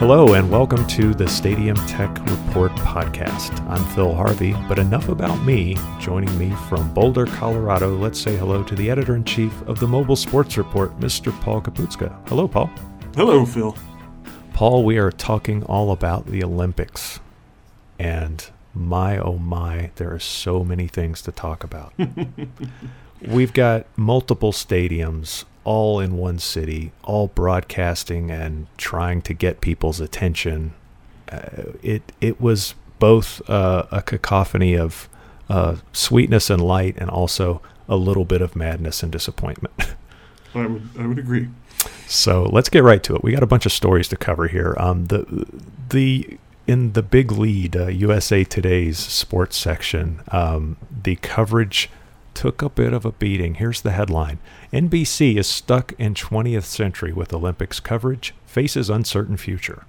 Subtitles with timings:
[0.00, 3.60] Hello, and welcome to the Stadium Tech Report podcast.
[3.68, 5.76] I'm Phil Harvey, but enough about me.
[5.98, 9.86] Joining me from Boulder, Colorado, let's say hello to the editor in chief of the
[9.86, 11.38] Mobile Sports Report, Mr.
[11.42, 12.26] Paul Kapustka.
[12.30, 12.70] Hello, Paul.
[13.14, 13.76] Hello, Phil.
[14.54, 17.20] Paul, we are talking all about the Olympics.
[17.98, 21.92] And my, oh my, there are so many things to talk about.
[23.20, 30.00] We've got multiple stadiums all in one city, all broadcasting and trying to get people's
[30.00, 30.74] attention.
[31.30, 35.08] Uh, it it was both uh, a cacophony of
[35.48, 39.94] uh, sweetness and light, and also a little bit of madness and disappointment.
[40.54, 41.48] I would I would agree.
[42.06, 43.22] So let's get right to it.
[43.22, 44.74] We got a bunch of stories to cover here.
[44.78, 45.46] Um, the
[45.90, 51.90] the in the big lead, uh, USA Today's sports section, um, the coverage
[52.34, 53.54] took a bit of a beating.
[53.54, 54.38] Here's the headline
[54.72, 59.84] NBC is stuck in 20th century with Olympics coverage, faces uncertain future.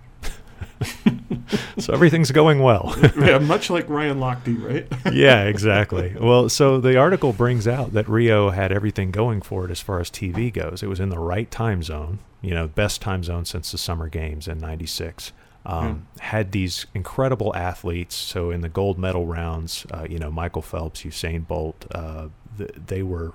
[1.78, 2.96] so everything's going well.
[3.18, 4.88] yeah, much like Ryan Lochte, right?
[5.14, 6.16] yeah, exactly.
[6.20, 10.00] Well, so the article brings out that Rio had everything going for it as far
[10.00, 10.82] as TV goes.
[10.84, 14.10] It was in the right time zone, you know, best time zone since the Summer
[14.10, 15.32] Games in 96.
[15.66, 16.24] Um, yeah.
[16.24, 18.16] Had these incredible athletes.
[18.16, 22.72] So in the gold medal rounds, uh, you know, Michael Phelps, Usain Bolt, uh, the,
[22.74, 23.34] they were,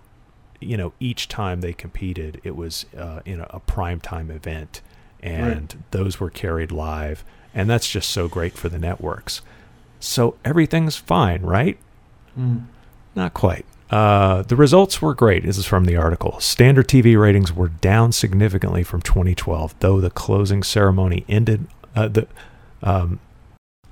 [0.60, 4.80] you know, each time they competed, it was uh, in a, a prime time event,
[5.20, 5.90] and right.
[5.92, 7.24] those were carried live,
[7.54, 9.40] and that's just so great for the networks.
[10.00, 11.78] So everything's fine, right?
[12.38, 12.66] Mm.
[13.14, 13.64] Not quite.
[13.90, 15.44] Uh, the results were great.
[15.44, 16.40] This is from the article.
[16.40, 21.66] Standard TV ratings were down significantly from 2012, though the closing ceremony ended.
[21.96, 22.28] Uh, the
[22.82, 23.18] um,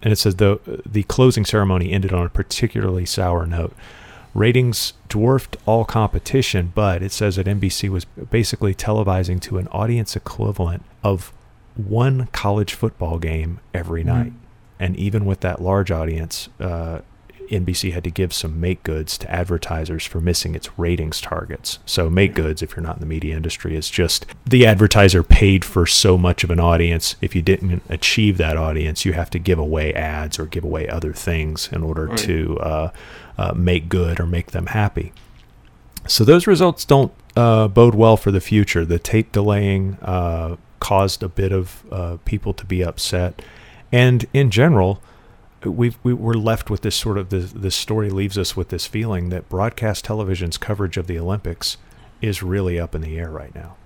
[0.03, 3.75] and it says the the closing ceremony ended on a particularly sour note.
[4.35, 10.17] Ratings dwarfed all competition, but it says that NBC was basically televising to an audience
[10.17, 11.33] equivalent of
[11.77, 14.23] one college football game every mm-hmm.
[14.23, 14.33] night.
[14.81, 17.01] And even with that large audience, uh,
[17.49, 21.79] NBC had to give some make goods to advertisers for missing its ratings targets.
[21.87, 25.65] So, make goods, if you're not in the media industry, is just the advertiser paid
[25.65, 27.17] for so much of an audience.
[27.21, 30.89] If you didn't achieve that audience, you have to give away ads or give away
[30.89, 32.19] other things in order right.
[32.19, 32.91] to uh,
[33.39, 35.13] uh, make good or make them happy.
[36.07, 38.85] So, those results don't uh, bode well for the future.
[38.85, 43.41] The tape delaying uh, caused a bit of uh, people to be upset.
[43.91, 45.01] And in general,
[45.71, 48.87] we've, we we're left with this sort of this, this story leaves us with this
[48.87, 51.77] feeling that broadcast television's coverage of the Olympics
[52.21, 53.77] is really up in the air right now.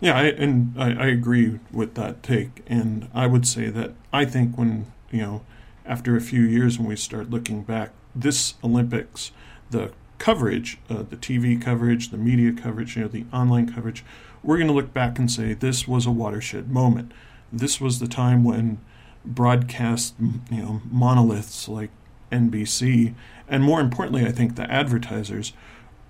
[0.00, 4.24] Yeah, I, and I, I agree with that take, and I would say that I
[4.24, 5.42] think when you know
[5.86, 9.32] after a few years when we start looking back, this Olympics,
[9.70, 14.04] the coverage, uh, the TV coverage, the media coverage, you know, the online coverage,
[14.42, 17.12] we're going to look back and say this was a watershed moment.
[17.52, 18.78] This was the time when
[19.24, 20.14] broadcast,
[20.50, 21.90] you know, monoliths like
[22.30, 23.14] NBC,
[23.48, 25.52] and more importantly, I think the advertisers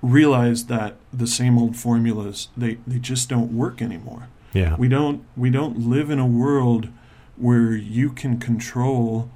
[0.02, 4.28] realize that the same old formulas they, they just don't work anymore.
[4.52, 4.76] Yeah.
[4.76, 6.88] We don't we don't live in a world
[7.36, 9.30] where you can control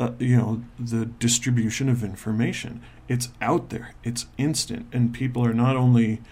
[0.00, 2.80] uh, you know the distribution of information.
[3.08, 3.94] It's out there.
[4.04, 6.22] It's instant and people are not only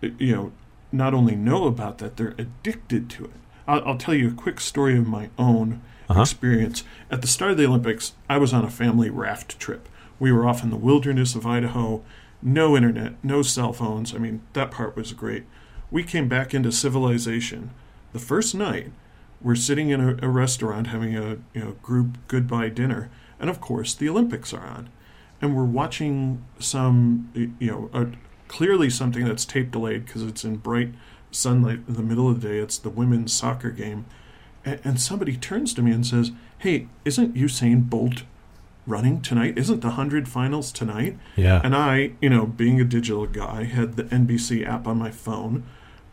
[0.00, 0.52] you know
[0.92, 3.30] not only know about that, they're addicted to it.
[3.66, 6.22] I'll, I'll tell you a quick story of my own uh-huh.
[6.22, 6.84] experience.
[7.10, 9.88] At the start of the Olympics, I was on a family raft trip.
[10.18, 12.02] We were off in the wilderness of Idaho,
[12.42, 14.14] no internet, no cell phones.
[14.14, 15.44] I mean, that part was great.
[15.90, 17.70] We came back into civilization.
[18.12, 18.92] The first night,
[19.40, 23.60] we're sitting in a, a restaurant having a you know, group goodbye dinner, and of
[23.60, 24.90] course, the Olympics are on.
[25.40, 28.08] And we're watching some, you know, a,
[28.48, 30.92] clearly something that's tape delayed because it's in bright
[31.30, 32.58] sunlight in the middle of the day.
[32.58, 34.04] It's the women's soccer game
[34.64, 38.24] and somebody turns to me and says, "Hey, isn't Usain Bolt
[38.86, 39.56] running tonight?
[39.56, 41.60] Isn't the hundred finals tonight?" Yeah.
[41.62, 45.64] And I, you know, being a digital guy, had the NBC app on my phone,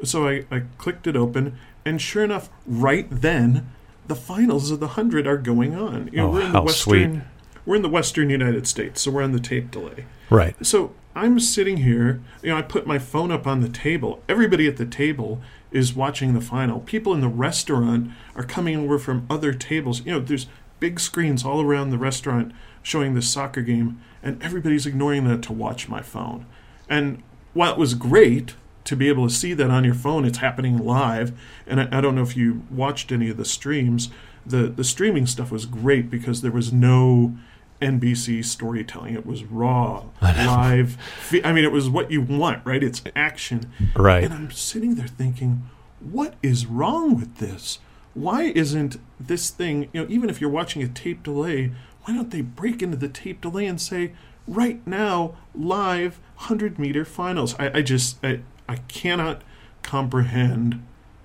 [0.04, 3.72] so I, I clicked it open, and sure enough, right then,
[4.08, 6.10] the finals of the hundred are going on.
[6.12, 7.24] You know, oh, we're in the western, sweet.
[7.66, 10.06] we're in the western United States, so we're on the tape delay.
[10.30, 10.56] Right.
[10.66, 14.22] So I'm sitting here, you know, I put my phone up on the table.
[14.30, 15.42] Everybody at the table
[15.72, 16.80] is watching the final.
[16.80, 20.06] People in the restaurant are coming over from other tables.
[20.06, 20.48] You know, there's
[20.80, 22.52] big screens all around the restaurant
[22.84, 26.46] showing this soccer game, and everybody's ignoring that to watch my phone.
[26.90, 27.22] And
[27.54, 28.56] while it was great
[28.86, 31.38] to be able to see that on your phone, it's happening live.
[31.66, 34.10] And I, I don't know if you watched any of the streams.
[34.46, 37.36] The the streaming stuff was great because there was no
[37.82, 39.14] NBC storytelling.
[39.14, 40.98] It was raw, live.
[41.44, 42.84] I mean, it was what you want, right?
[42.84, 43.72] It's action.
[43.96, 44.24] Right.
[44.24, 45.70] And I'm sitting there thinking,
[46.00, 47.80] what is wrong with this?
[48.18, 51.72] why isn't this thing, you know, even if you're watching a tape delay,
[52.04, 54.14] why don't they break into the tape delay and say,
[54.48, 57.56] right now, live 100 meter finals?
[57.60, 59.44] I, I just, I, I cannot
[59.84, 60.84] comprehend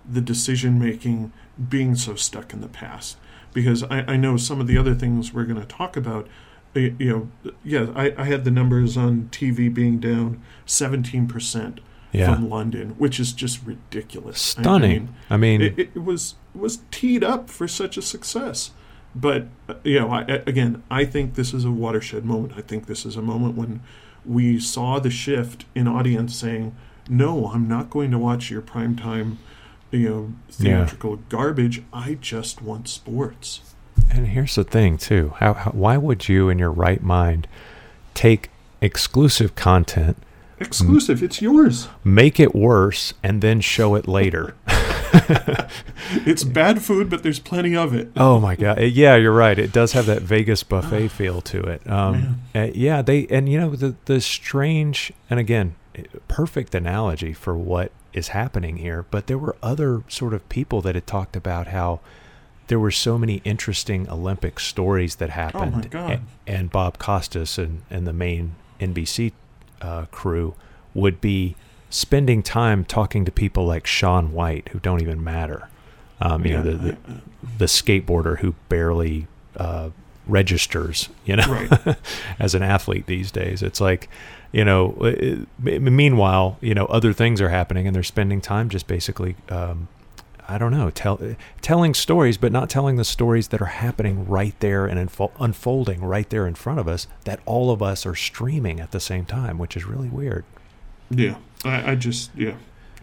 [0.08, 1.32] the decision making
[1.68, 3.16] being so stuck in the past.
[3.52, 6.26] Because I, I know some of the other things we're going to talk about,
[6.74, 11.78] uh, you know, yeah, I, I had the numbers on TV being down 17%
[12.12, 12.34] Yeah.
[12.34, 14.56] from London, which is just ridiculous.
[14.56, 14.90] I- I Stunning.
[14.90, 18.72] mean, I mean, it, it was was teed up for such a success.
[19.14, 22.54] But uh, you know, I- again, I think this is a watershed moment.
[22.56, 23.80] I think this is a moment when
[24.24, 26.74] we saw the shift in audience saying,
[27.08, 29.36] "No, I'm not going to watch your primetime,
[29.92, 31.82] you know, theatrical garbage.
[31.92, 33.60] I just want sports."
[34.10, 35.32] And here's the thing, too.
[35.38, 37.46] How, how why would you, in your right mind,
[38.14, 38.50] take
[38.80, 40.16] exclusive content,
[40.58, 41.88] Exclusive, it's yours.
[42.04, 44.54] make it worse, and then show it later?
[46.26, 48.10] It's bad food, but there's plenty of it.
[48.16, 48.78] oh my god!
[48.78, 49.58] Uh, Yeah, you're right.
[49.58, 51.88] It does have that Vegas buffet feel to it.
[51.88, 57.32] Um, uh, yeah, they and you know the the strange and again eh, perfect analogy
[57.34, 59.04] for what is happening here.
[59.10, 62.00] But there were other sort of people that had talked about how
[62.68, 65.90] there were so many interesting Olympic stories that happened.
[65.90, 66.20] God.
[66.46, 69.32] A- and Bob Costas and, and the main NBC
[69.80, 70.54] uh, crew
[70.94, 71.56] would be
[71.90, 75.68] spending time talking to people like Shaun White, who don't even matter.
[76.20, 76.96] Um, you know, the, the,
[77.58, 79.26] the skateboarder who barely
[79.56, 79.90] uh,
[80.26, 81.96] registers, you know, Right.
[82.38, 83.62] as an athlete these days.
[83.62, 84.08] It's like,
[84.52, 88.86] you know, it, meanwhile, you know, other things are happening and they're spending time just
[88.86, 89.88] basically, um,
[90.48, 91.18] I don't know, tell,
[91.60, 96.02] telling stories, but not telling the stories that are happening right there and unfo- unfolding
[96.04, 99.24] right there in front of us that all of us are streaming at the same
[99.24, 100.44] time, which is really weird.
[101.10, 102.54] yeah, I, I just yeah.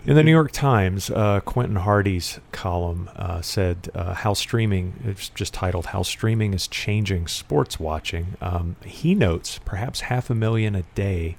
[0.05, 5.29] In the New York Times, uh, Quentin Hardy's column uh, said uh, how streaming, it's
[5.29, 8.37] just titled How Streaming is Changing Sports Watching.
[8.41, 11.35] Um, he notes perhaps half a million a day,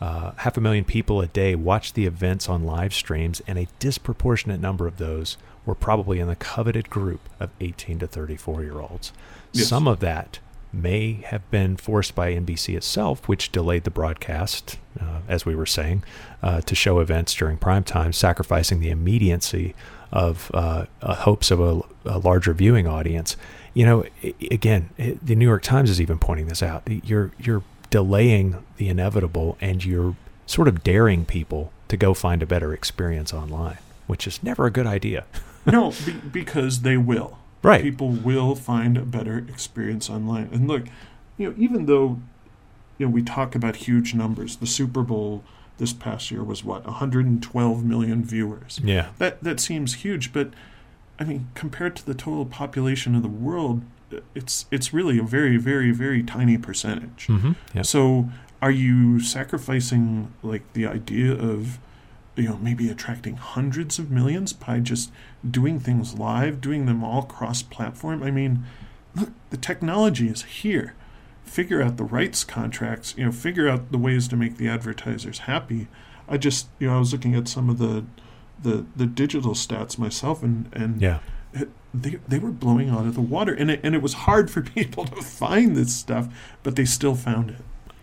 [0.00, 3.66] uh, half a million people a day watch the events on live streams, and a
[3.78, 8.78] disproportionate number of those were probably in the coveted group of 18 to 34 year
[8.78, 9.12] olds.
[9.52, 9.68] Yes.
[9.68, 10.38] Some of that
[10.72, 15.66] may have been forced by NBC itself, which delayed the broadcast, uh, as we were
[15.66, 16.02] saying,
[16.42, 19.74] uh, to show events during prime time, sacrificing the immediacy
[20.10, 23.36] of uh, uh, hopes of a, a larger viewing audience.
[23.74, 26.82] You know, i- again, it, the New York Times is even pointing this out.
[26.86, 30.16] You're you're delaying the inevitable, and you're
[30.46, 34.70] sort of daring people to go find a better experience online, which is never a
[34.70, 35.24] good idea.
[35.66, 37.38] no, be, because they will.
[37.62, 37.82] Right.
[37.82, 40.48] People will find a better experience online.
[40.52, 40.84] And look,
[41.38, 42.20] you know, even though
[42.98, 45.44] you know we talk about huge numbers, the Super Bowl
[45.78, 48.80] this past year was what 112 million viewers.
[48.82, 49.10] Yeah.
[49.18, 50.50] That that seems huge, but
[51.18, 53.82] I mean, compared to the total population of the world,
[54.34, 57.26] it's it's really a very very very tiny percentage.
[57.28, 57.52] Mm-hmm.
[57.74, 57.82] Yeah.
[57.82, 58.30] So,
[58.60, 61.78] are you sacrificing like the idea of,
[62.36, 65.10] you know, maybe attracting hundreds of millions by just
[65.48, 68.22] doing things live, doing them all cross-platform?
[68.22, 68.64] I mean,
[69.14, 70.94] look, the technology is here.
[71.44, 73.14] Figure out the rights contracts.
[73.18, 75.88] You know, figure out the ways to make the advertisers happy.
[76.28, 78.04] I just, you know, I was looking at some of the,
[78.62, 81.18] the, the digital stats myself, and and Yeah.
[81.92, 84.62] they they were blowing out of the water, and it and it was hard for
[84.76, 86.28] people to find this stuff,
[86.62, 87.56] but they still found it.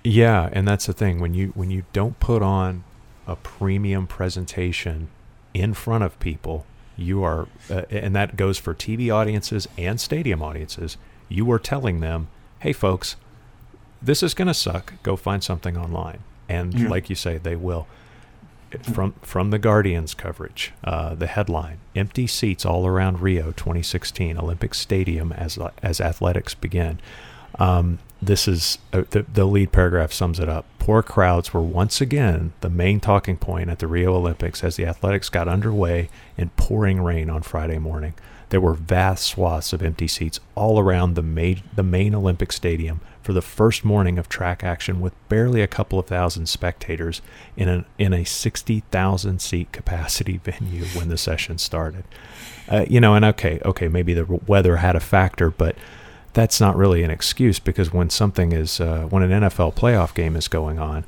[0.04, 2.84] Yeah, and that's the thing when you when you don't put on
[3.30, 5.08] a premium presentation
[5.54, 6.66] in front of people,
[6.98, 10.98] you are uh, and that goes for TV audiences and stadium audiences.
[11.30, 12.28] You are telling them,
[12.60, 13.16] "Hey folks,
[14.02, 14.94] this is going to suck.
[15.04, 16.20] Go find something online."
[16.50, 16.90] And Yeah.
[16.90, 17.88] like you say, they will.
[18.84, 24.74] From from the Guardians coverage, uh, the headline: "Empty seats all around Rio 2016 Olympic
[24.76, 27.00] Stadium as as athletics begin."
[27.58, 30.66] Um, this is uh, the, the lead paragraph sums it up.
[30.78, 34.86] Poor crowds were once again the main talking point at the Rio Olympics as the
[34.86, 38.14] athletics got underway in pouring rain on Friday morning.
[38.50, 43.00] There were vast swaths of empty seats all around the main, the main Olympic Stadium
[43.22, 47.22] for the first morning of track action with barely a couple of thousand spectators
[47.56, 52.04] in, an, in a 60,000 seat capacity venue when the session started.
[52.68, 55.76] Uh, you know, and okay, okay, maybe the weather had a factor, but
[56.34, 60.36] that's not really an excuse because when something is uh, when an NFL playoff game
[60.36, 61.06] is going on,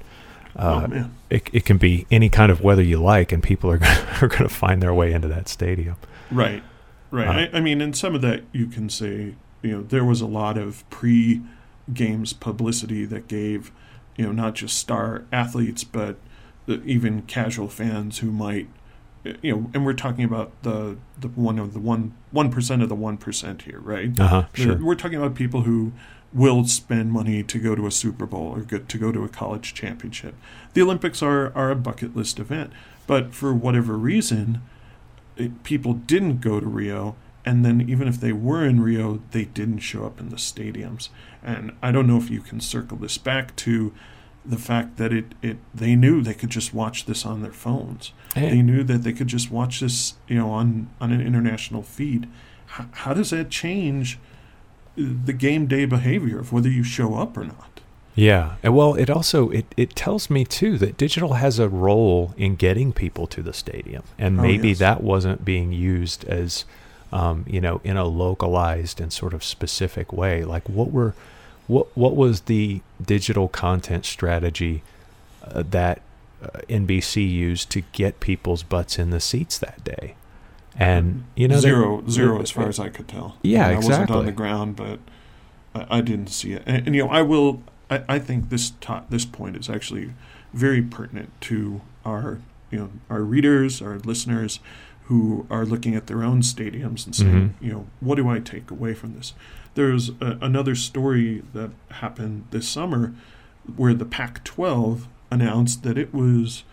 [0.55, 3.77] uh, oh it, it can be any kind of weather you like, and people are
[3.79, 5.95] gonna, are going to find their way into that stadium.
[6.31, 6.63] right,
[7.11, 7.27] right.
[7.27, 10.21] Uh, I, I mean, and some of that you can say, you know, there was
[10.21, 13.71] a lot of pre-games publicity that gave,
[14.17, 16.17] you know, not just star athletes, but
[16.65, 18.67] the, even casual fans who might
[19.23, 22.89] you know, and we're talking about the the one of the one one percent of
[22.89, 24.19] the one percent here, right?
[24.19, 24.45] Uh huh.
[24.53, 24.77] Sure.
[24.77, 25.93] We're talking about people who
[26.33, 29.29] will spend money to go to a Super Bowl or get to go to a
[29.29, 30.35] college championship.
[30.73, 32.71] The Olympics are are a bucket list event,
[33.05, 34.61] but for whatever reason,
[35.37, 37.15] it, people didn't go to Rio.
[37.43, 41.09] And then, even if they were in Rio, they didn't show up in the stadiums.
[41.41, 43.93] And I don't know if you can circle this back to
[44.45, 48.11] the fact that it, it they knew they could just watch this on their phones.
[48.35, 51.83] And- They knew that they could just watch this, you know, on on an international
[51.83, 52.27] feed.
[52.67, 54.17] How, how does that change
[54.95, 57.67] the game day behavior of whether you show up or not?
[58.13, 58.55] Yeah.
[58.61, 62.55] And well, it also it, it tells me too that digital has a role in
[62.55, 64.03] getting people to the stadium.
[64.17, 64.79] And Oh, maybe yes.
[64.79, 66.65] that wasn't being used as
[67.13, 70.43] um, you know, in a localized and sort of specific way.
[70.45, 71.13] Like what were
[71.71, 74.83] what what was the digital content strategy
[75.43, 76.01] uh, that
[76.43, 80.15] uh, NBC used to get people's butts in the seats that day?
[80.77, 83.37] And you know they- zero zero they- as far as I could tell.
[83.41, 84.99] Yeah, I, mean, I wasn't on the ground, but
[85.75, 86.63] I, I didn't see it.
[86.65, 87.61] And, and you know, I will.
[87.89, 90.13] I, I think this to, this point is actually
[90.53, 92.39] very pertinent to our
[92.71, 94.59] you know our readers, our listeners,
[95.05, 97.65] who are looking at their own stadiums and saying, Mhm.
[97.65, 99.33] you know, what do I take away from this?
[99.73, 103.13] There's a, another story that happened this summer
[103.75, 106.63] where the Pac-12 announced that it was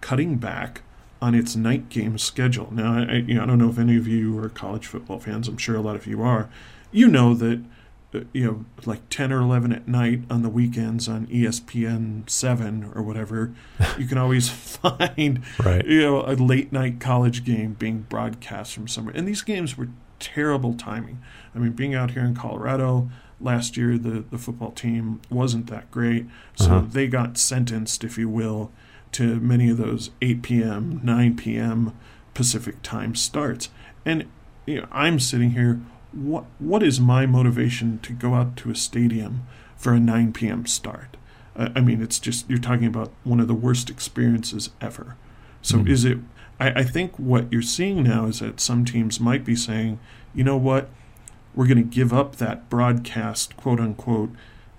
[0.00, 0.82] cutting back
[1.20, 2.68] on its night game schedule.
[2.70, 5.48] Now, I, you know, I don't know if any of you are college football fans.
[5.48, 6.50] I'm sure a lot of you are.
[6.92, 7.62] You know that,
[8.14, 12.92] uh, you know, like 10 or 11 at night on the weekends on ESPN 7
[12.94, 13.54] or whatever,
[13.98, 15.84] you can always find, right.
[15.86, 19.14] you know, a late night college game being broadcast from somewhere.
[19.16, 21.18] And these games were terrible timing.
[21.54, 25.90] I mean, being out here in Colorado last year, the, the football team wasn't that
[25.90, 26.26] great.
[26.56, 26.86] So Uh-huh.
[26.90, 28.70] they got sentenced, if you will,
[29.12, 31.92] to many of those 8 p.m., 9 p.m.
[32.34, 33.68] Pacific time starts.
[34.04, 34.24] And
[34.66, 35.80] you know, I'm sitting here.
[36.12, 40.64] What what is my motivation to go out to a stadium for a 9 p.m.
[40.66, 41.16] start?
[41.56, 45.16] I, I mean, it's just you're talking about one of the worst experiences ever.
[45.60, 45.88] So Mhm.
[45.88, 46.18] is it?
[46.60, 49.98] I, I think what you're seeing now is that some teams might be saying,
[50.34, 50.88] you know what,
[51.54, 54.30] we're going to give up that broadcast quote unquote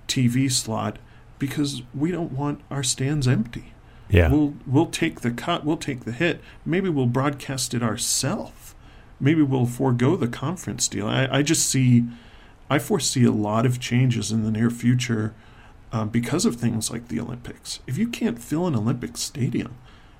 [0.07, 0.97] TV slot
[1.39, 3.73] because we don't want our stands empty.
[4.09, 4.29] Yeah.
[4.29, 5.65] We'll we'll take the cut.
[5.65, 6.41] We'll take the hit.
[6.65, 8.75] Maybe we'll broadcast it ourselves.
[9.19, 11.07] Maybe we'll forego the conference deal.
[11.07, 12.03] I, I just see,
[12.69, 15.33] I foresee a lot of changes in the near future
[15.91, 17.79] um, because of things like the Olympics.
[17.87, 19.75] If you can't fill an Olympic stadium,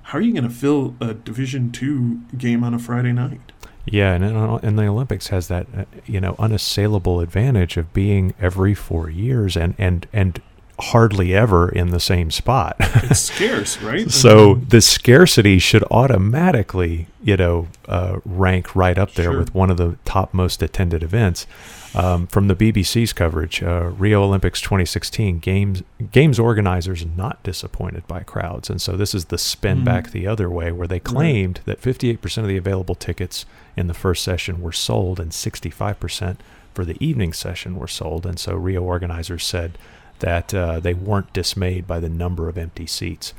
[0.06, 3.40] how are you going to fill a Division two game on a Friday night?
[3.86, 4.24] Yeah, and,
[4.64, 9.56] and the Olympics has that uh, you know unassailable advantage of being every four years
[9.56, 10.40] and and and
[10.78, 12.76] hardly ever in the same spot.
[12.80, 14.10] It's scarce, right?
[14.10, 19.38] so the scarcity should automatically you know uh, rank right up there Sure.
[19.38, 21.46] with one of the top most attended events.
[21.94, 28.20] Um, from the BBC's coverage, uh, Rio Olympics 2016 games games organizers not disappointed by
[28.22, 29.84] crowds, and so this is the spin Mhm.
[29.84, 33.46] back the other way, where they claimed that 58% of the available tickets
[33.78, 36.42] in the first session were sold, and 65%
[36.74, 39.78] for the evening session were sold, and so Rio organizers said
[40.20, 43.34] that uh, they weren't dismayed by the number of empty seats.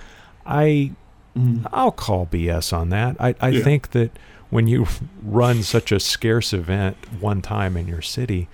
[0.46, 0.92] I
[1.38, 1.68] Mhm.
[1.72, 3.16] I'll call BS on that.
[3.20, 3.64] I, I Yeah.
[3.64, 4.10] think that
[4.50, 4.88] when you
[5.24, 8.48] run such a scarce event one time in your city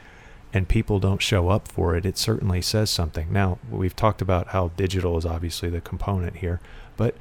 [0.52, 3.28] and people don't show up for it, it certainly says something.
[3.32, 6.60] Now, we've talked about how digital is obviously the component here,
[6.98, 7.16] but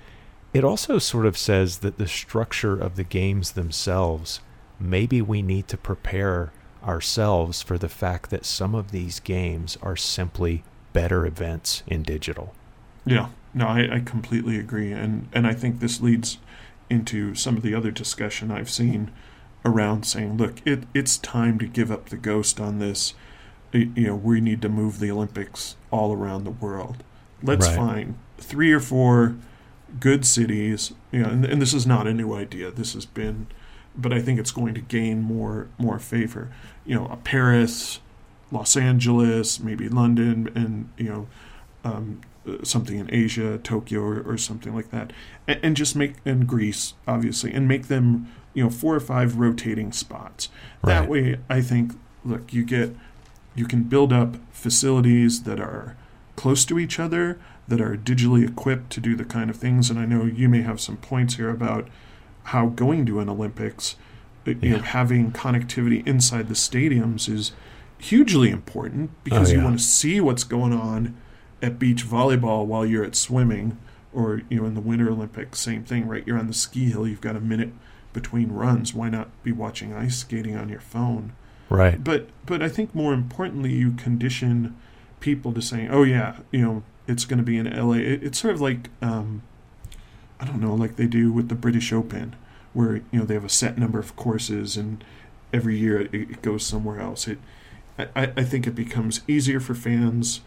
[0.53, 4.41] it also sort of says that the structure of the games themselves,
[4.81, 6.53] maybe we need to prepare
[6.85, 12.55] ourselves for the fact that some of these games are simply better events in digital.
[13.05, 16.39] Yeah, no, I, I completely agree, and and I think this leads
[16.91, 19.11] into some of the other discussion I've seen
[19.65, 23.15] around saying, look, it it's time to give up the ghost on this.
[23.73, 27.03] Y- You know, we need to move the Olympics all around the world.
[27.43, 27.77] Let's Right.
[27.77, 29.37] find three or four
[30.01, 30.93] good cities.
[31.11, 32.71] You know, and, and this is not a new idea.
[32.71, 33.47] This has been,
[33.97, 36.51] but I think it's going to gain more more favor.
[36.85, 38.01] You know, a Paris,
[38.53, 41.29] Los Angeles, maybe London, and you know.
[41.85, 42.21] Um,
[42.63, 45.13] something in Asia, Tokyo, or, or something like that,
[45.49, 49.37] and, and just make and Greece, obviously, and make them you know four or five
[49.37, 50.49] rotating spots.
[50.85, 51.93] That way, I think,
[52.25, 52.95] look, you get
[53.55, 55.97] you can build up facilities that are
[56.37, 59.91] close to each other, that are digitally equipped to do the kind of things.
[59.91, 61.89] And I know you may have some points here about
[62.45, 63.97] how going to an Olympics,
[64.45, 67.53] you know, having connectivity inside the stadiums is
[68.03, 71.17] hugely important because Oh, you want to see what's going on
[71.63, 73.79] at beach volleyball while you're at swimming
[74.13, 76.27] or you know in the Winter Olympics, same thing, right?
[76.27, 77.73] You're on the ski hill, you've got a minute
[78.13, 78.93] between runs.
[78.93, 81.33] Why not be watching ice skating on your phone?
[81.71, 82.03] Right.
[82.03, 84.77] But but I think more importantly, you condition
[85.21, 88.39] people to saying, "Oh yeah, you know, it's going to be in LA." It, it's
[88.39, 89.43] sort of like um,
[90.41, 92.37] I don't know, like they do with the British Open,
[92.75, 95.03] where you know they have a set number of courses, and
[95.53, 97.27] every year it, it goes somewhere else.
[97.27, 97.39] It
[97.99, 100.41] I, I think it becomes easier for fans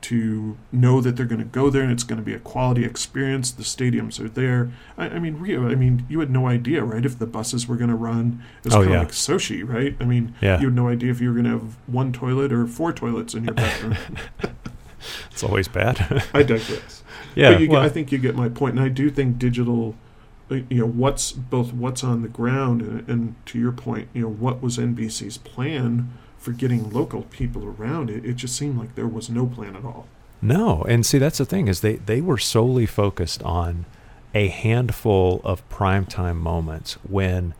[0.00, 2.84] to know that they're going to go there and it's going to be a quality
[2.84, 3.50] experience.
[3.50, 4.70] The stadiums are there.
[4.96, 5.68] I, I mean, Rio.
[5.68, 7.04] I mean, you had no idea, right?
[7.04, 8.98] If the buses were going to run, it was Oh, kind of yeah.
[9.00, 9.96] like Sochi, right?
[10.00, 10.60] I mean, Yeah.
[10.60, 13.34] you had no idea if you were going to have one toilet or four toilets
[13.34, 13.96] in your bathroom.
[15.30, 16.24] It's always bad.
[16.34, 17.04] I digress.
[17.36, 17.52] yeah.
[17.52, 19.94] but you, get- well, I think you get my point, and I do think digital,
[20.50, 24.22] uh, you know, what's both what's on the ground and, and to your point, you
[24.22, 28.24] know, what was NBC's plan for getting local people around it?
[28.24, 30.06] It just seemed like there was no plan at all.
[30.40, 33.84] No, and see that's the thing is they they were solely focused on
[34.34, 37.54] a handful of primetime moments when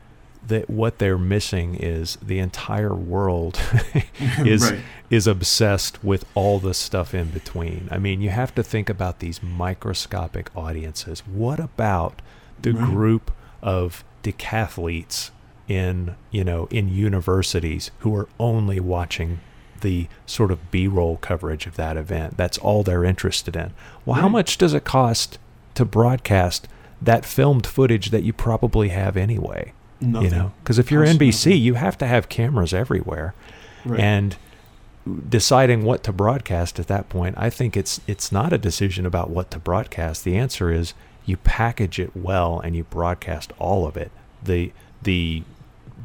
[0.47, 3.61] that what they're missing is the entire world
[4.39, 4.81] is Right.
[5.11, 7.89] is obsessed with all the stuff in between.
[7.91, 11.21] I mean, you have to think about these microscopic audiences.
[11.27, 12.23] What about
[12.63, 12.85] the Right.
[12.85, 13.31] group
[13.61, 15.31] of decathletes
[15.69, 19.41] in, you know, in universities who are only watching
[19.81, 22.37] the sort of B-roll coverage of that event?
[22.37, 23.73] That's all they're interested in.
[24.05, 25.39] Well, how much does it cost
[25.75, 26.67] to broadcast
[27.01, 29.73] that filmed footage that you probably have anyway?
[30.01, 30.31] Nothing.
[30.31, 33.35] You know, because if you're NBC, you have to have cameras everywhere
[33.85, 34.01] Right.
[34.01, 34.37] and
[35.29, 39.31] deciding what to broadcast at that point i think it's it's not a decision about
[39.31, 40.93] what to broadcast the answer is
[41.25, 44.11] you package it well and you broadcast all of it
[44.43, 44.71] the
[45.03, 45.43] the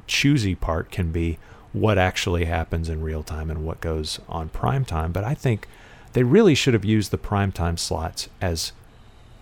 [0.08, 1.38] choosy part can be
[1.72, 5.68] what actually happens in real time and what goes on prime time but i think
[6.14, 8.72] they really should have used the prime time slots as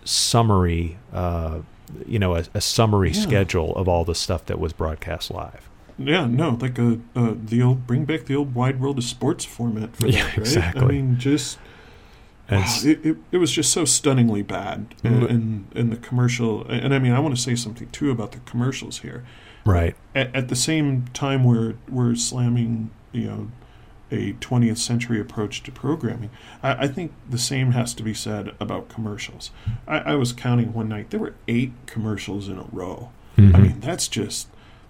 [0.04, 1.60] summary uh,
[2.06, 3.20] you know a, a summary Yeah.
[3.20, 7.62] schedule of all the stuff that was broadcast live yeah, no, like a uh, the
[7.62, 10.38] old bring back the old wide world of sports format for Yeah, that, right?
[10.38, 10.82] exactly.
[10.82, 11.58] I mean, just
[12.50, 15.30] wow, it, it, it was just so stunningly bad, and, Mm.
[15.30, 18.38] and and the commercial, and I mean, I want to say something too about the
[18.40, 19.22] commercials here.
[19.64, 23.50] Right at, at the same time we're we're slamming you know
[24.10, 26.28] a 20th century approach to programming
[26.62, 29.50] I, I think the same has to be said about commercials
[29.86, 33.62] I, I was counting one night there were eight commercials in a row i Mhm.
[33.62, 34.48] mean that's just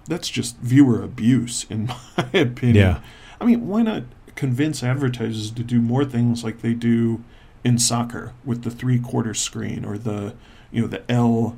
[0.09, 3.01] that's just viewer abuse in my opinion Yeah.
[3.41, 4.03] i mean why not
[4.35, 7.23] convince advertisers to do more things like they do
[7.63, 10.35] in soccer with the three quarter screen or the
[10.73, 11.57] you know the l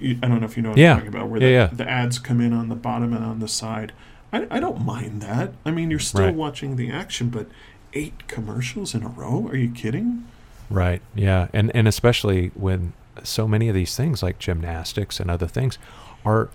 [0.00, 0.92] I don't know if you know what Yeah.
[0.92, 1.66] I'm talking about, where the, yeah.
[1.72, 3.92] the ads come in on the bottom and on the side.
[4.32, 5.52] I, I don't mind that.
[5.64, 6.34] I mean, you're still Right.
[6.34, 7.46] watching the action, but
[7.92, 9.48] eight commercials in a row?
[9.48, 10.24] Are you kidding?
[10.68, 11.02] Right.
[11.14, 11.48] Yeah.
[11.52, 12.92] And and especially when
[13.24, 15.78] so many of these things like gymnastics and other things
[16.24, 16.48] are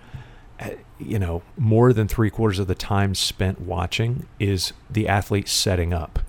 [0.59, 5.49] uh, you know, more than three quarters of the time spent watching is the athlete
[5.49, 6.19] setting up.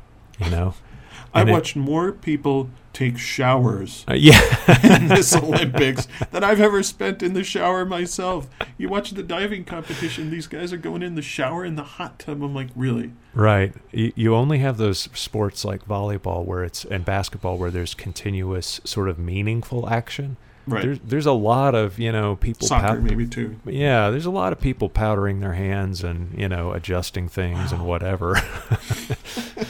[0.40, 0.74] You know.
[1.34, 4.40] I And it- watched more people take showers Uh, yeah.
[4.82, 8.48] in this Olympics than I've ever spent in the shower myself.
[8.78, 12.18] You watch the diving competition; these guys are going in the shower in the hot
[12.18, 12.42] tub.
[12.42, 13.12] I'm like, really?
[13.34, 13.74] Right.
[13.92, 18.80] You, you only have those sports like volleyball where it's and basketball where there's continuous
[18.84, 20.36] sort of meaningful action.
[20.66, 20.82] Right?
[20.82, 22.66] There's there's a lot of you know people.
[22.66, 23.56] Soccer, maybe too.
[23.64, 27.86] Yeah, there's a lot of people powdering their hands and you know adjusting things and
[27.86, 28.36] whatever.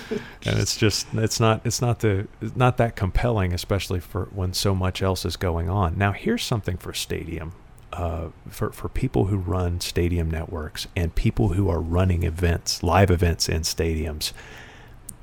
[0.46, 4.52] and it's just it's not it's not the it's not that compelling, especially for when
[4.54, 5.98] so much else is going on.
[5.98, 7.52] Now here's something for stadium,
[7.92, 13.10] uh, for for people who run stadium networks and people who are running events, live
[13.10, 14.32] events in stadiums.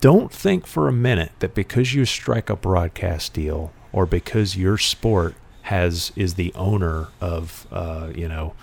[0.01, 4.77] Don't think for a minute that because you strike a broadcast deal or because your
[4.77, 8.53] sport has is the owner of uh, you know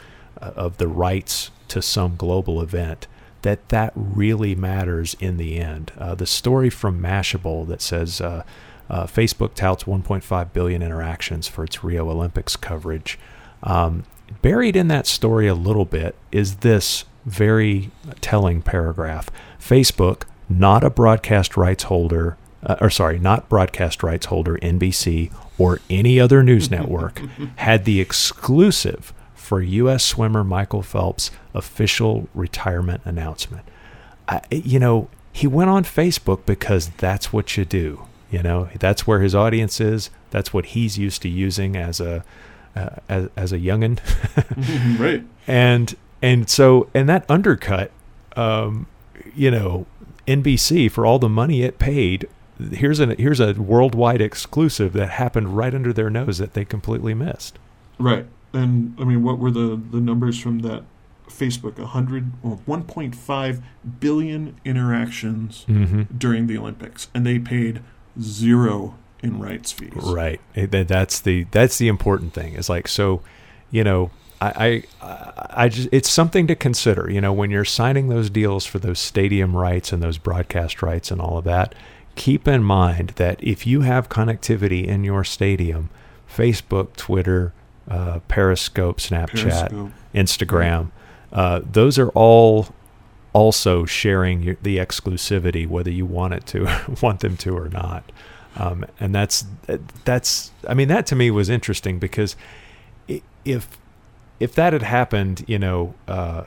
[0.41, 3.07] uh, of the rights to some global event
[3.43, 5.93] that that really matters in the end.
[5.97, 8.43] Uh, the story from Mashable that says uh,
[8.91, 13.19] uh, Facebook touts 1.5 billion interactions for its Rio Olympics coverage.
[13.63, 14.05] Um,
[14.43, 19.31] buried in that story a little bit is this very telling paragraph.
[19.59, 25.81] Facebook, not a broadcast rights holder, uh, or sorry, not broadcast rights holder NBC or
[25.89, 27.21] any other news network,
[27.57, 30.05] had the exclusive for U.S.
[30.05, 33.65] swimmer Michael Phelps' official retirement announcement.
[34.29, 38.07] I, you know, he went on Facebook because that's what you do.
[38.31, 40.11] You know, that's where his audience is.
[40.31, 42.25] That's what he's used to using as a
[42.77, 43.99] uh, as, as a youngin.
[45.01, 45.25] right.
[45.47, 47.91] and and so and that undercut
[48.37, 48.87] um
[49.35, 49.87] you know
[50.29, 52.29] NBC for all the money it paid
[52.73, 57.15] here's a here's a worldwide exclusive that happened right under their nose that they completely
[57.15, 57.59] missed.
[57.99, 58.27] Right.
[58.53, 60.83] And I mean, what were the, the numbers from that
[61.29, 61.79] Facebook?
[61.79, 63.63] 100 or 1.5
[64.01, 66.03] billion interactions Mm-hmm.
[66.19, 67.81] during the Olympics, and they paid
[68.21, 69.93] zero in rights fees.
[69.95, 70.41] Right.
[70.55, 72.55] That- That's the that's the important thing.
[72.55, 73.23] Is like so,
[73.71, 77.11] you know, I, I I just it's something to consider.
[77.11, 81.11] You know, when you're signing those deals for those stadium rights and those broadcast rights
[81.11, 81.75] and all of that,
[82.15, 85.91] keep in mind that if you have connectivity in your stadium,
[86.29, 87.53] Facebook, Twitter,
[87.89, 89.91] uh, Periscope, Snapchat, Periscope.
[90.15, 90.91] Instagram,
[91.33, 92.69] uh, those are all
[93.33, 98.05] also sharing your, the exclusivity, whether you want it to, want them to or not.
[98.57, 99.45] Um, and that's
[100.05, 102.35] that's I mean that to me was interesting because
[103.45, 103.79] if
[104.41, 106.45] if that had happened, you know, uh,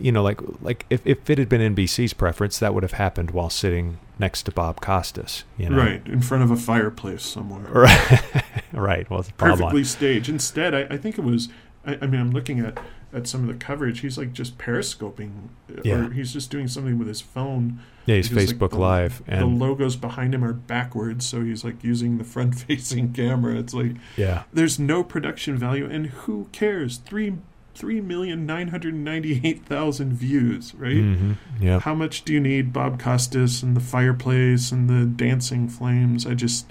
[0.00, 3.32] you know, like like if, if it had been NBC's preference, that would have happened
[3.32, 7.64] while sitting next to Bob Costas, you know, Right, in front of a fireplace somewhere.
[7.72, 9.10] right, right.
[9.10, 10.28] Well, it's Bob on- Perfectly staged.
[10.28, 11.48] Instead, I, I think it was.
[11.86, 12.78] I, I mean, I'm looking at,
[13.12, 14.00] at some of the coverage.
[14.00, 16.06] He's like just periscoping, uh, Yeah.
[16.06, 17.80] or he's just doing something with his phone.
[18.06, 21.62] yeah, he's because, like, Facebook the- Live, the logos behind him are backwards, so he's
[21.64, 23.56] like using the front-facing camera.
[23.56, 26.96] It's like yeah, there's no production value, and who cares?
[26.98, 27.34] Three
[27.74, 30.96] three million nine hundred ninety-eight thousand views, right?
[30.96, 31.80] hmm yeah.
[31.80, 36.26] How much do you need Bob Costas and the fireplace and the dancing flames?
[36.26, 36.66] I just,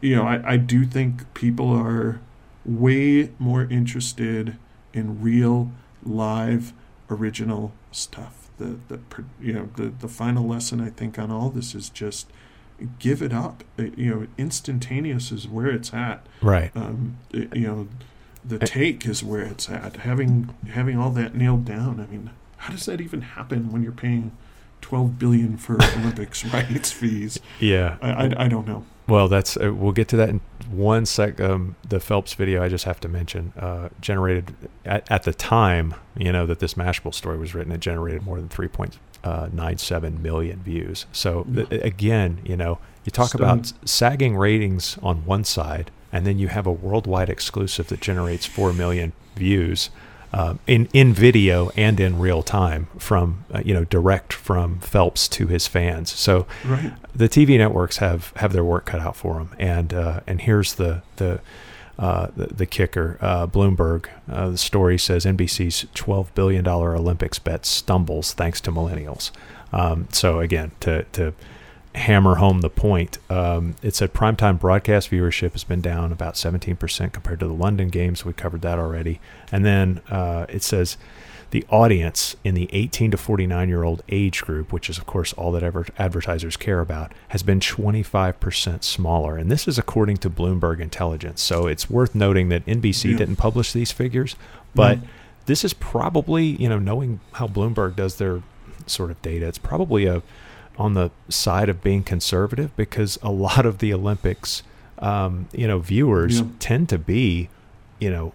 [0.00, 2.20] you know, I, I do think people are
[2.64, 4.56] way more interested
[4.92, 5.70] in real,
[6.02, 6.72] live,
[7.10, 8.48] original stuff.
[8.58, 9.00] The the
[9.40, 12.30] you know the the final lesson I think on all this is just
[12.98, 13.64] give it up.
[13.78, 16.26] Uh, You know, instantaneous is where it's at.
[16.42, 16.70] Right.
[16.76, 17.88] Um, it- you know,
[18.44, 18.66] the Eh.
[18.66, 19.96] take is where it's at.
[19.98, 22.00] Having having all that nailed down.
[22.00, 24.32] I mean, how does that even happen when you're paying
[24.80, 27.38] twelve billion for Olympics rights fees?
[27.60, 27.96] Yeah.
[28.02, 28.84] I, I, I don't know.
[29.06, 31.38] Well, that's uh, we'll get to that in one sec.
[31.40, 34.54] Um, the Phelps video I just have to mention uh, generated
[34.86, 38.38] at, at the time, you know, that this Mashable story was written, it generated more
[38.38, 41.04] than three point uh, nine seven million views.
[41.12, 46.38] So th- again, you know, you talk about sagging ratings on one side, and then
[46.38, 49.90] you have a worldwide exclusive that generates four million views.
[50.32, 55.28] Um, in in video and in real time from uh, you know direct from Phelps
[55.28, 56.10] to his fans.
[56.10, 56.92] So Right.
[57.14, 60.74] the TV networks have have their work cut out for them, and uh, and here's
[60.74, 61.40] the the
[62.00, 63.16] uh, the, the kicker.
[63.20, 68.72] Uh, Bloomberg, uh, the story says NBC's 12 billion dollar Olympics bet stumbles thanks to
[68.72, 69.30] millennials.
[69.72, 71.32] Um, so again, to to
[71.94, 77.12] hammer home the point, um, it said primetime broadcast viewership has been down about 17%
[77.12, 78.24] compared to the London games.
[78.24, 79.20] We covered that already,
[79.52, 80.96] and then uh, it says
[81.50, 85.32] the audience in the 18 to 49 year old age group, which is, of course,
[85.34, 89.36] all that ever advertisers care about, has been 25% smaller.
[89.36, 91.40] And this is according to Bloomberg Intelligence.
[91.42, 93.18] So it's worth noting that NBC Yeah.
[93.18, 94.34] didn't publish these figures,
[94.74, 95.08] but No.
[95.46, 98.42] this is probably, you know, knowing how Bloomberg does their
[98.86, 100.22] sort of data, it's probably a
[100.76, 104.62] on the side of being conservative because a lot of the Olympics,
[104.98, 106.46] um, you know, viewers Yeah.
[106.58, 107.48] tend to be,
[108.00, 108.32] you know,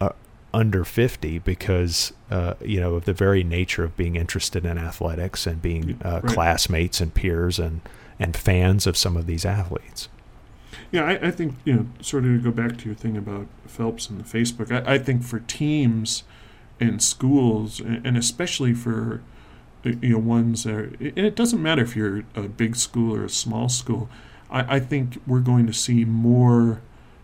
[0.00, 0.10] uh,
[0.52, 5.46] under 50 because, uh, you know, of the very nature of being interested in athletics
[5.46, 6.32] and being uh, Right.
[6.32, 7.80] classmates and peers and,
[8.20, 10.08] and fans of some of these athletes.
[10.92, 13.46] Yeah, I, I think you know, sort of to go back to your thing about
[13.66, 14.70] Phelps and the Facebook.
[14.86, 16.22] I, I think for teams
[16.80, 19.20] and schools, and and especially for
[19.84, 23.24] you know ones that, are, and it doesn't matter if you're a big school or
[23.24, 24.08] a small school.
[24.50, 26.80] I, I think we're going to see more.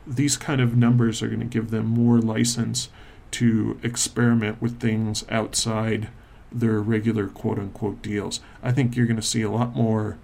[0.07, 2.89] These kind of numbers are going to give them more license
[3.33, 6.09] to experiment with things outside
[6.51, 8.41] their regular quote unquote deals.
[8.63, 10.19] I think you're going to see a lot more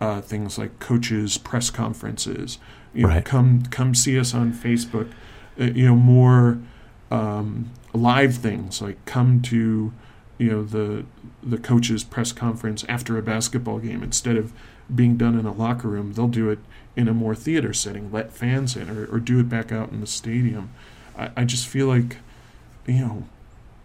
[0.00, 2.58] uh, things like coaches press conferences.
[2.94, 3.24] You know, Right.
[3.24, 5.10] come come see us on Facebook.
[5.60, 6.58] Uh, you know more
[7.10, 9.92] um, live things like come to
[10.42, 11.04] you know the
[11.42, 14.52] the coaches press conference after a basketball game instead of
[14.92, 16.14] being done in a locker room.
[16.14, 16.58] They'll do it
[16.96, 20.00] in a more theater setting, let fans in, or, or do it back out in
[20.00, 20.70] the stadium.
[21.16, 22.16] I, I just feel like
[22.86, 23.24] you know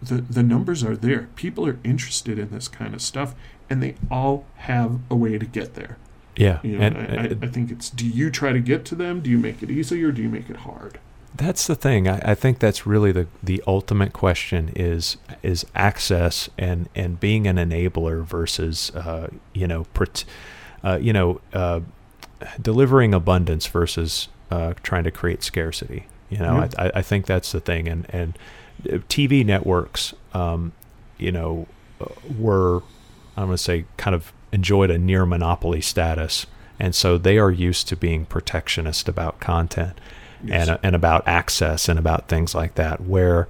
[0.02, 1.28] the the numbers are there.
[1.36, 3.36] People are interested in this kind of stuff,
[3.70, 5.96] and they all have a way to get there.
[6.34, 6.58] Yeah.
[6.64, 9.20] You know, and, I, I, I think it's do you try to get to them?
[9.20, 10.98] Do you make it easy or do you make it hard?
[11.38, 12.06] That's the thing.
[12.08, 17.46] I, I think that's really the, the ultimate question is is access and, and being
[17.46, 20.24] an enabler versus uh, you know pret-
[20.84, 21.80] uh, you know uh,
[22.60, 26.06] delivering abundance versus uh, trying to create scarcity.
[26.30, 27.88] You know, I- I think that's the thing.
[27.88, 28.38] And and
[28.84, 30.72] uh, TV networks, um,
[31.18, 31.66] you know,
[32.00, 32.82] uh, were
[33.36, 36.46] I'm going to say kind of enjoyed a near monopoly status
[36.80, 40.00] and so they are used to being protectionist about content
[40.44, 40.68] Yes.
[40.68, 43.00] and and about access and about things like that.
[43.00, 43.48] Where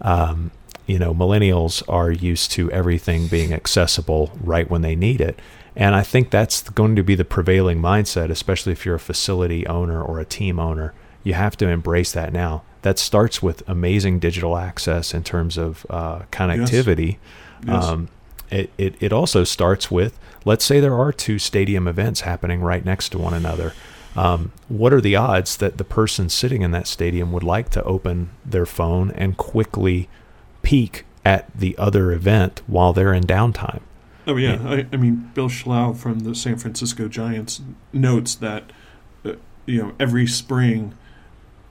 [0.00, 0.50] um,
[0.86, 5.38] you know millennials are used to everything being accessible right when they need it.
[5.76, 9.66] And I think that's going to be the prevailing mindset, especially if you're a facility
[9.66, 10.92] owner or a team owner.
[11.22, 12.62] You have to embrace that now.
[12.82, 17.18] That starts with amazing digital access in terms of uh, connectivity.
[17.66, 17.84] Yes.
[17.84, 18.08] Um,
[18.50, 22.84] it, it, it also starts with let's say there are two stadium events happening right
[22.84, 23.74] next to one another.
[24.18, 27.82] Um, what are the odds that the person sitting in that stadium would like to
[27.84, 30.08] open their phone and quickly
[30.62, 33.80] peek at the other event while they're in downtime?
[34.26, 38.64] Oh yeah, I, I mean Bill Schlough from the San Francisco Giants notes that
[39.24, 39.34] uh,
[39.66, 40.94] you know every spring,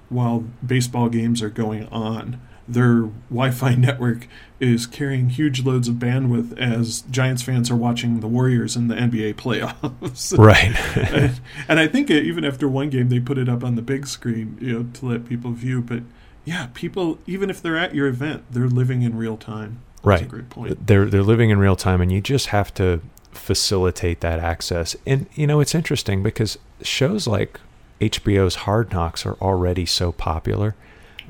[0.07, 4.27] while baseball games are going on, their Wi-Fi network
[4.59, 8.95] is carrying huge loads of bandwidth as Giants fans are watching the Warriors in the
[8.95, 10.37] NBA playoffs.
[10.37, 10.75] Right.
[11.13, 14.07] and, and I think even after one game, they put it up on the big
[14.07, 15.81] screen, you know, to let people view.
[15.81, 16.01] But
[16.43, 19.79] yeah, people, even if they're at your event, they're living in real time.
[20.03, 20.27] That's a Right.
[20.29, 20.87] great point.
[20.87, 23.01] they're they're living in real time and you just have to
[23.31, 27.59] facilitate that access and you know it's interesting because shows like
[28.01, 30.75] HBO's Hard Knocks are already so popular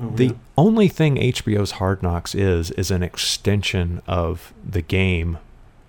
[0.00, 0.32] Oh, the yeah.
[0.56, 5.38] only thing HBO's Hard Knocks is is an extension of the game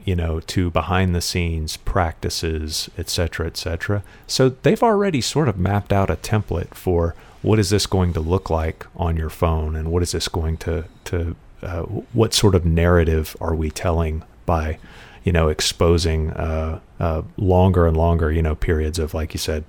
[0.04, 5.94] you know to behind the scenes practices etc etc so they've already sort of mapped
[5.94, 9.92] out a template for what is this going to look like on your phone and
[9.92, 11.82] what is this going to to uh,
[12.14, 14.78] what sort of narrative are we telling by
[15.24, 19.64] you know exposing uh, uh, longer and longer you know periods of like you said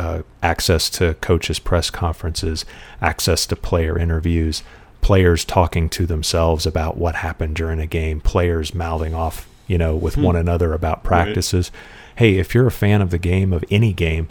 [0.00, 2.64] uh, access to coaches press conferences
[3.02, 4.62] access to player interviews
[5.00, 9.36] players talking to themselves about what happened during a game players mouthing off
[9.66, 10.22] you know with Hmm.
[10.30, 11.70] one another about practices
[12.16, 14.28] hey if you're a fan of the game of any game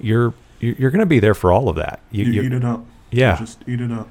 [0.00, 2.64] you're you're, going to be there for all of that you, You, you- eat it
[2.64, 2.84] up.
[3.10, 4.08] yeah Just eat it up.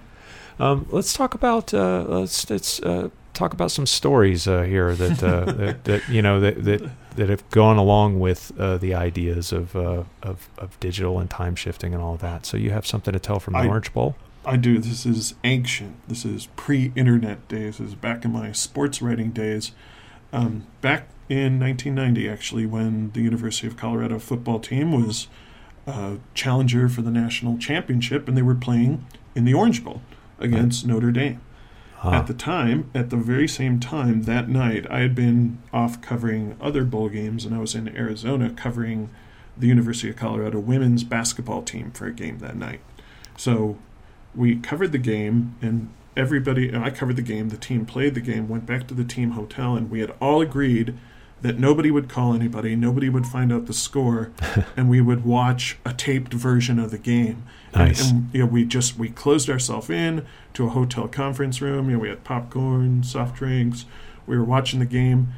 [0.60, 3.10] um, let's talk about uh, let's let's uh,
[3.42, 7.30] talk about some stories uh, here that, uh, that that you know that that, that
[7.30, 11.94] have gone along with uh, the ideas of, uh, of of digital and time shifting
[11.94, 12.46] and all that.
[12.46, 14.16] So you have something to tell from the I- Orange Bowl.
[14.44, 14.80] I do.
[14.80, 15.98] This is ancient.
[16.08, 17.78] This is pre-internet days.
[17.78, 19.72] This is back in my sports writing days.
[20.34, 25.28] Um, back in 1990, actually, when the University of Colorado football team was
[25.86, 30.02] uh, challenger for the national championship, and they were playing in the Orange Bowl
[30.40, 31.40] against Notre Dame.
[32.04, 36.02] Ah, At the time, at the very same time that night, I had been off
[36.02, 39.10] covering other bowl games, and I was in Arizona covering
[39.56, 42.80] the University of Colorado women's basketball team for a game that night.
[43.38, 43.78] So
[44.34, 48.22] we covered the game, and everybody, and I covered the game, the team played the
[48.22, 50.98] game, went back to the team hotel, and we had all agreed
[51.42, 54.32] that nobody would call anybody, nobody would find out the score,
[54.78, 57.44] and we would watch a taped version of the game.
[57.74, 58.12] And- Nice.
[58.12, 60.26] And, you know, we just we closed ourselves in
[60.56, 61.90] to a hotel conference room.
[61.90, 63.86] You know, we had popcorn, soft drinks.
[64.28, 65.30] We were watching the game,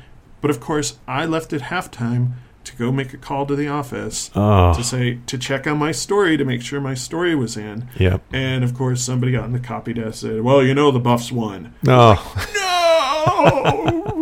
[0.42, 2.32] but of course, I left at halftime
[2.64, 5.92] to go make a call to the office oh, to say to check on my
[5.92, 7.88] story to make sure my story was in.
[8.00, 8.24] yep.
[8.34, 11.32] And of course, somebody on the copy desk and said, "Well, you know, the Buffs
[11.32, 12.36] won." Oh.
[12.56, 14.04] No, No,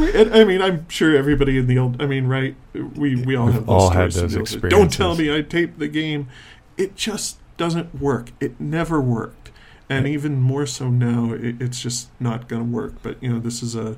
[0.00, 2.00] And, I mean, I'm sure everybody in the old.
[2.00, 2.54] I mean, right?
[2.72, 4.70] We we all We've have those all had those with.
[4.70, 6.28] Don't tell me I taped the game.
[6.76, 8.30] It just doesn't work.
[8.40, 9.50] It never worked,
[9.88, 12.94] and even more so now, it, it's just not going to work.
[13.02, 13.96] But you know, this is a,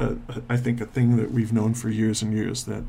[0.00, 2.84] a, a, I think, a thing that we've known for years and years that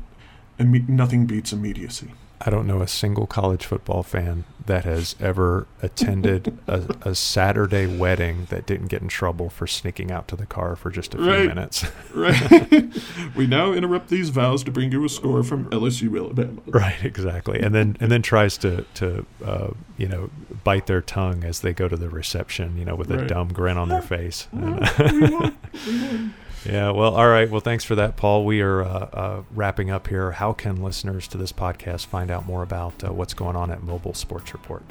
[0.58, 2.12] imme- nothing beats immediacy.
[2.42, 7.86] I don't know a single college football fan that has ever attended a, a Saturday
[7.86, 11.18] wedding that didn't get in trouble for sneaking out to the car for just a
[11.18, 11.48] few Right.
[11.48, 11.84] minutes.
[12.14, 12.82] Right.
[13.36, 16.62] we now interrupt these vows to bring you a score from LSU Alabama.
[16.66, 20.30] Right, exactly, and then and then tries to to uh, you know
[20.64, 23.28] bite their tongue as they go to the reception, you know, with a Right.
[23.28, 24.46] dumb grin on their face.
[24.52, 24.88] We won.
[25.20, 26.34] We won.
[26.64, 27.48] Yeah, well, all right.
[27.48, 28.44] Well, thanks for that, Paul.
[28.44, 30.32] We are uh, uh, wrapping up here.
[30.32, 33.82] How can listeners to this podcast find out more about uh, what's going on at
[33.82, 34.82] Mobile Sports Report?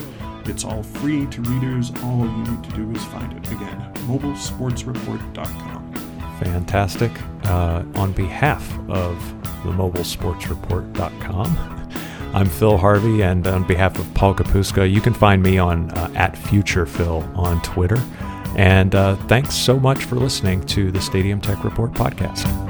[0.49, 1.93] It's all free to readers.
[2.03, 3.47] All you need to do is find it.
[3.51, 5.93] Again, mobilesportsreport.com.
[6.41, 7.13] Fantastic.
[7.45, 9.19] Uh, on behalf of
[9.65, 11.91] the mobilesportsreport.com,
[12.35, 16.13] I'm Phil Harvey, and on behalf of Paul Kapustka, you can find me on uh,
[16.15, 18.03] at FuturePhil on Twitter.
[18.57, 22.66] And uh, thanks so much for listening to the Stadium Tech Report podcast.